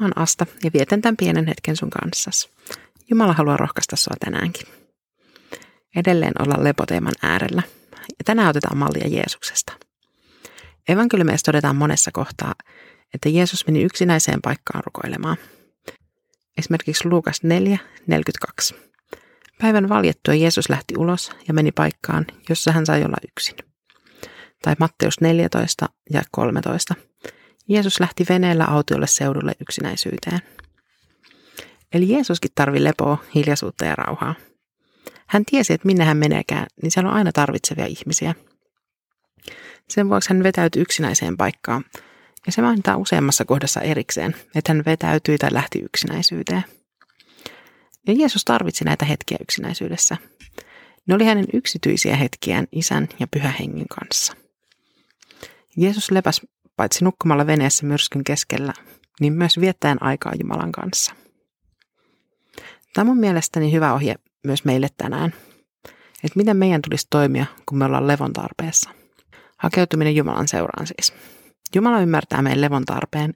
oon 0.00 0.12
Asta 0.16 0.46
ja 0.64 0.70
vietän 0.74 1.02
tämän 1.02 1.16
pienen 1.16 1.46
hetken 1.46 1.76
sun 1.76 1.90
kanssas. 1.90 2.48
Jumala 3.10 3.32
haluaa 3.32 3.56
rohkaista 3.56 3.96
sua 3.96 4.14
tänäänkin. 4.20 4.66
Edelleen 5.96 6.32
olla 6.38 6.64
lepoteeman 6.64 7.14
äärellä. 7.22 7.62
Ja 8.08 8.24
tänään 8.24 8.48
otetaan 8.48 8.76
mallia 8.76 9.08
Jeesuksesta. 9.08 9.72
Evankeliumissa 10.88 11.44
todetaan 11.44 11.76
monessa 11.76 12.10
kohtaa, 12.12 12.54
että 13.14 13.28
Jeesus 13.28 13.66
meni 13.66 13.82
yksinäiseen 13.82 14.42
paikkaan 14.42 14.84
rukoilemaan. 14.84 15.36
Esimerkiksi 16.58 17.08
Luukas 17.08 17.42
4, 17.42 17.78
42. 18.06 18.74
Päivän 19.60 19.88
valjettua 19.88 20.34
Jeesus 20.34 20.68
lähti 20.68 20.94
ulos 20.98 21.30
ja 21.48 21.54
meni 21.54 21.72
paikkaan, 21.72 22.26
jossa 22.48 22.72
hän 22.72 22.86
sai 22.86 23.04
olla 23.04 23.16
yksin. 23.28 23.56
Tai 24.62 24.76
Matteus 24.78 25.20
14 25.20 25.88
ja 26.10 26.22
13. 26.30 26.94
Jeesus 27.68 28.00
lähti 28.00 28.26
veneellä 28.28 28.64
autiolle 28.64 29.06
seudulle 29.06 29.52
yksinäisyyteen. 29.60 30.38
Eli 31.92 32.08
Jeesuskin 32.08 32.50
tarvi 32.54 32.84
lepoa, 32.84 33.18
hiljaisuutta 33.34 33.84
ja 33.84 33.94
rauhaa. 33.94 34.34
Hän 35.26 35.44
tiesi, 35.44 35.72
että 35.72 35.86
minne 35.86 36.04
hän 36.04 36.16
meneekään, 36.16 36.66
niin 36.82 36.90
siellä 36.90 37.10
on 37.10 37.16
aina 37.16 37.32
tarvitsevia 37.32 37.86
ihmisiä. 37.86 38.34
Sen 39.88 40.08
vuoksi 40.08 40.30
hän 40.30 40.42
vetäytyi 40.42 40.82
yksinäiseen 40.82 41.36
paikkaan, 41.36 41.84
ja 42.46 42.52
se 42.52 42.62
mainitaan 42.62 42.98
useammassa 42.98 43.44
kohdassa 43.44 43.80
erikseen, 43.80 44.36
että 44.54 44.72
hän 44.72 44.82
vetäytyi 44.86 45.38
tai 45.38 45.52
lähti 45.52 45.78
yksinäisyyteen. 45.78 46.64
Ja 48.06 48.12
Jeesus 48.12 48.44
tarvitsi 48.44 48.84
näitä 48.84 49.04
hetkiä 49.04 49.38
yksinäisyydessä. 49.40 50.16
Ne 51.06 51.14
oli 51.14 51.24
hänen 51.24 51.46
yksityisiä 51.52 52.16
hetkiään 52.16 52.66
isän 52.72 53.08
ja 53.20 53.26
pyhän 53.26 53.54
hengen 53.60 53.88
kanssa. 53.88 54.34
Jeesus 55.76 56.10
lepäs 56.10 56.40
paitsi 56.76 57.04
nukkumalla 57.04 57.46
veneessä 57.46 57.86
myrskyn 57.86 58.24
keskellä, 58.24 58.72
niin 59.20 59.32
myös 59.32 59.60
viettäen 59.60 60.02
aikaa 60.02 60.32
Jumalan 60.40 60.72
kanssa. 60.72 61.14
Tämä 62.94 63.10
on 63.10 63.18
mielestäni 63.18 63.72
hyvä 63.72 63.92
ohje 63.92 64.14
myös 64.46 64.64
meille 64.64 64.88
tänään, 64.96 65.34
että 66.24 66.36
miten 66.36 66.56
meidän 66.56 66.82
tulisi 66.82 67.06
toimia, 67.10 67.46
kun 67.66 67.78
me 67.78 67.84
ollaan 67.84 68.06
levon 68.06 68.32
tarpeessa. 68.32 68.90
Hakeutuminen 69.58 70.16
Jumalan 70.16 70.48
seuraan 70.48 70.86
siis. 70.86 71.12
Jumala 71.74 72.00
ymmärtää 72.00 72.42
meidän 72.42 72.60
levon 72.60 72.84
tarpeen 72.84 73.34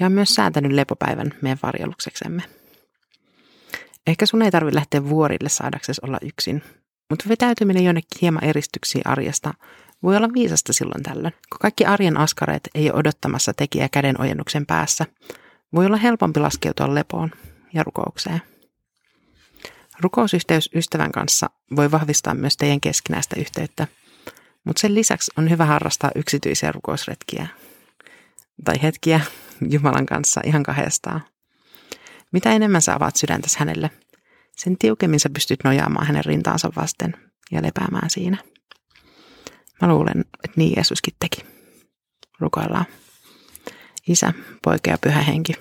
ja 0.00 0.06
on 0.06 0.12
myös 0.12 0.34
säätänyt 0.34 0.72
lepopäivän 0.72 1.34
meidän 1.42 1.58
varjelukseksemme. 1.62 2.42
Ehkä 4.06 4.26
sun 4.26 4.42
ei 4.42 4.50
tarvitse 4.50 4.76
lähteä 4.76 5.08
vuorille 5.08 5.48
saadaksesi 5.48 6.00
olla 6.04 6.18
yksin, 6.22 6.62
mutta 7.10 7.28
vetäytyminen 7.28 7.84
jonnekin 7.84 8.18
hieman 8.22 8.44
eristyksiin 8.44 9.06
arjesta 9.06 9.54
voi 10.04 10.16
olla 10.16 10.32
viisasta 10.32 10.72
silloin 10.72 11.02
tällöin. 11.02 11.34
Kun 11.50 11.58
kaikki 11.60 11.84
arjen 11.84 12.16
askareet 12.16 12.68
ei 12.74 12.90
ole 12.90 12.98
odottamassa 12.98 13.54
tekijä 13.54 13.88
käden 13.88 14.20
ojennuksen 14.20 14.66
päässä, 14.66 15.06
voi 15.74 15.86
olla 15.86 15.96
helpompi 15.96 16.40
laskeutua 16.40 16.94
lepoon 16.94 17.30
ja 17.72 17.82
rukoukseen. 17.82 18.42
Rukousyhteys 20.00 20.70
ystävän 20.74 21.12
kanssa 21.12 21.50
voi 21.76 21.90
vahvistaa 21.90 22.34
myös 22.34 22.56
teidän 22.56 22.80
keskinäistä 22.80 23.36
yhteyttä, 23.40 23.86
mutta 24.64 24.80
sen 24.80 24.94
lisäksi 24.94 25.32
on 25.38 25.50
hyvä 25.50 25.64
harrastaa 25.64 26.10
yksityisiä 26.14 26.72
rukousretkiä 26.72 27.46
tai 28.64 28.82
hetkiä 28.82 29.20
Jumalan 29.70 30.06
kanssa 30.06 30.40
ihan 30.44 30.62
kahdestaan. 30.62 31.20
Mitä 32.32 32.52
enemmän 32.52 32.82
sä 32.82 32.94
avaat 32.94 33.16
sydäntäsi 33.16 33.58
hänelle, 33.58 33.90
sen 34.56 34.78
tiukemmin 34.78 35.20
sä 35.20 35.30
pystyt 35.30 35.64
nojaamaan 35.64 36.06
hänen 36.06 36.24
rintaansa 36.24 36.70
vasten 36.76 37.16
ja 37.50 37.62
lepäämään 37.62 38.10
siinä. 38.10 38.36
Mä 39.80 39.88
luulen, 39.88 40.20
että 40.20 40.56
niin 40.56 40.72
Jeesuskin 40.76 41.14
teki. 41.20 41.44
Rukoillaan. 42.40 42.86
Isä, 44.08 44.32
poika 44.64 44.90
ja 44.90 44.98
pyhä 44.98 45.22
henki. 45.22 45.52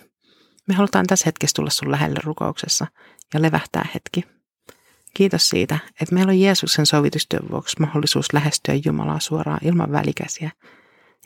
Me 0.68 0.74
halutaan 0.74 1.08
tässä 1.08 1.26
hetkessä 1.26 1.56
tulla 1.56 1.70
sun 1.70 1.92
lähelle 1.92 2.20
rukouksessa 2.24 2.88
ja 3.34 3.42
levähtää 3.42 3.86
hetki. 3.94 4.24
Kiitos 5.14 5.50
siitä, 5.50 5.80
että 6.02 6.16
meillä 6.16 6.30
on 6.30 6.40
Jeesuksen 6.40 6.86
sovitustyön 6.86 7.52
vuoksi 7.52 7.76
mahdollisuus 7.80 8.34
lähestyä 8.34 8.76
Jumalaa 8.86 9.20
suoraan 9.20 9.60
ilman 9.64 9.92
välikäsiä 9.92 10.52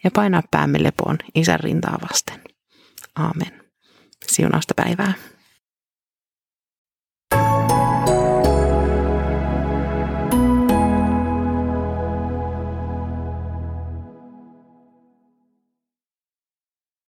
ja 0.04 0.12
painaa 0.12 0.44
päämme 0.52 0.84
lepoon 0.84 1.18
isän 1.36 1.60
rintaa 1.60 1.98
vasten. 2.10 2.42
Aamen. 3.16 3.64
Siunausta 4.28 4.74
päivää. 4.76 5.14